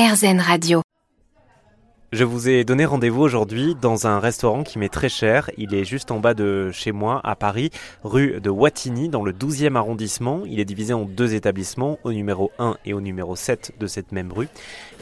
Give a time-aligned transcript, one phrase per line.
[0.00, 0.89] RZN Radio.
[2.12, 5.48] Je vous ai donné rendez-vous aujourd'hui dans un restaurant qui m'est très cher.
[5.56, 7.70] Il est juste en bas de chez moi, à Paris,
[8.02, 10.42] rue de Wattignies, dans le 12e arrondissement.
[10.44, 14.10] Il est divisé en deux établissements, au numéro 1 et au numéro 7 de cette
[14.10, 14.48] même rue.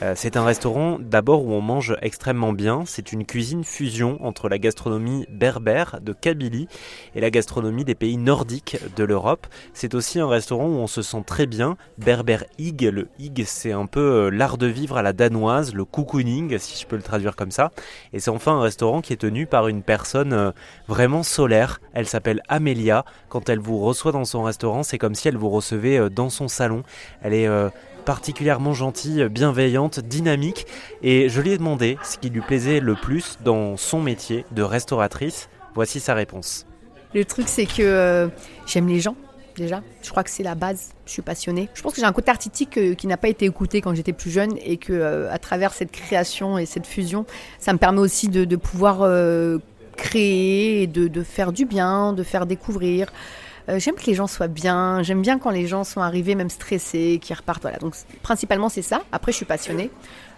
[0.02, 2.82] Euh, c'est un restaurant d'abord où on mange extrêmement bien.
[2.84, 6.68] C'est une cuisine fusion entre la gastronomie berbère de Kabylie
[7.14, 9.46] et la gastronomie des pays nordiques de l'Europe.
[9.72, 11.78] C'est aussi un restaurant où on se sent très bien.
[11.96, 15.86] Berbère Hig, le Hig c'est un peu euh, l'art de vivre à la danoise, le
[15.86, 17.72] cocooning si je peux le traduire comme ça.
[18.12, 20.50] Et c'est enfin un restaurant qui est tenu par une personne euh,
[20.86, 21.80] vraiment solaire.
[21.94, 23.04] Elle s'appelle Amelia.
[23.28, 26.28] Quand elle vous reçoit dans son restaurant, c'est comme si elle vous recevait euh, dans
[26.28, 26.82] son salon.
[27.22, 27.70] Elle est euh,
[28.04, 30.66] particulièrement gentille, bienveillante, dynamique.
[31.02, 34.62] Et je lui ai demandé ce qui lui plaisait le plus dans son métier de
[34.62, 35.48] restauratrice.
[35.74, 36.66] Voici sa réponse.
[37.14, 38.28] Le truc, c'est que
[38.66, 39.16] j'aime les gens
[39.58, 39.82] déjà.
[40.02, 40.92] Je crois que c'est la base.
[41.06, 41.68] Je suis passionnée.
[41.74, 44.12] Je pense que j'ai un côté artistique euh, qui n'a pas été écouté quand j'étais
[44.12, 47.26] plus jeune et que euh, à travers cette création et cette fusion,
[47.58, 49.58] ça me permet aussi de, pouvoir euh,
[49.96, 53.12] créer et de, faire du bien, de faire découvrir.
[53.76, 55.02] J'aime que les gens soient bien.
[55.02, 57.62] J'aime bien quand les gens sont arrivés même stressés, qui repartent.
[57.62, 57.78] Voilà.
[57.78, 59.02] Donc principalement c'est ça.
[59.12, 59.90] Après je suis passionnée.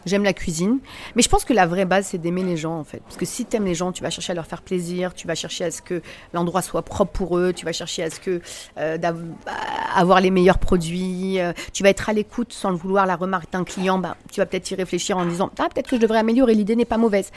[0.06, 0.78] J'aime la cuisine.
[1.14, 3.00] Mais je pense que la vraie base, c'est d'aimer les gens, en fait.
[3.00, 5.26] Parce que si tu aimes les gens, tu vas chercher à leur faire plaisir, tu
[5.26, 6.00] vas chercher à ce que
[6.32, 8.40] l'endroit soit propre pour eux, tu vas chercher à ce que
[8.78, 8.98] euh,
[9.94, 13.06] avoir les meilleurs produits, euh, tu vas être à l'écoute sans le vouloir.
[13.06, 15.96] La remarque d'un client, bah, tu vas peut-être y réfléchir en disant Ah, peut-être que
[15.96, 17.30] je devrais améliorer, l'idée n'est pas mauvaise.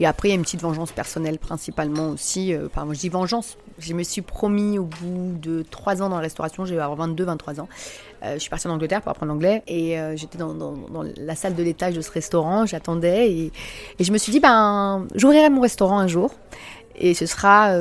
[0.00, 2.52] Et après, il y a une petite vengeance personnelle principalement aussi.
[2.52, 3.56] Euh, enfin, je dis vengeance.
[3.78, 7.24] Je me suis promis au bout de trois ans dans la restauration, j'ai avoir 22,
[7.24, 7.68] 23 ans.
[8.22, 10.54] Euh, je suis partie en Angleterre pour apprendre l'anglais et euh, j'étais dans,
[11.16, 13.52] la salle de l'étage de ce restaurant, j'attendais et,
[13.98, 16.32] je me suis dit, ben, j'ouvrirai mon restaurant un jour
[16.96, 17.74] et ce sera,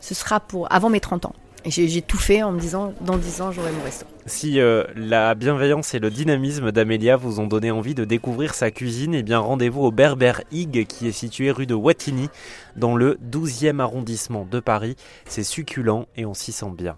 [0.00, 1.34] ce sera pour avant mes 30 ans.
[1.64, 4.10] J'ai tout fait en me disant, dans 10 ans, j'aurai mon restaurant.
[4.26, 8.70] Si euh, la bienveillance et le dynamisme d'Amélia vous ont donné envie de découvrir sa
[8.70, 12.30] cuisine, eh bien rendez-vous au Berber Hig qui est situé rue de Wattignies
[12.76, 14.96] dans le 12e arrondissement de Paris.
[15.26, 16.96] C'est succulent et on s'y sent bien.